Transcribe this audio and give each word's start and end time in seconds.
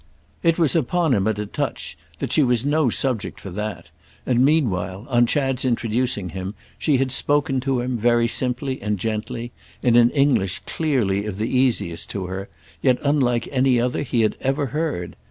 It 0.41 0.57
was 0.57 0.75
upon 0.75 1.13
him 1.13 1.27
at 1.27 1.37
a 1.37 1.45
touch 1.45 1.95
that 2.17 2.31
she 2.31 2.41
was 2.41 2.65
no 2.65 2.89
subject 2.89 3.39
for 3.39 3.51
that, 3.51 3.91
and 4.25 4.43
meanwhile, 4.43 5.05
on 5.09 5.27
Chad's 5.27 5.63
introducing 5.63 6.29
him, 6.29 6.55
she 6.79 6.97
had 6.97 7.11
spoken 7.11 7.59
to 7.59 7.81
him, 7.81 7.99
very 7.99 8.27
simply 8.27 8.81
and 8.81 8.97
gently, 8.97 9.51
in 9.83 9.95
an 9.95 10.09
English 10.09 10.59
clearly 10.65 11.27
of 11.27 11.37
the 11.37 11.55
easiest 11.55 12.09
to 12.09 12.25
her, 12.25 12.49
yet 12.81 12.97
unlike 13.03 13.47
any 13.51 13.79
other 13.79 14.01
he 14.01 14.21
had 14.21 14.35
ever 14.41 14.65
heard. 14.73 15.15